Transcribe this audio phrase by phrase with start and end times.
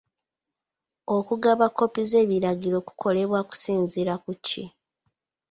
[1.15, 4.63] Okugaba kkopi z'ebiragiro kukolebwa kusinziira ku ki?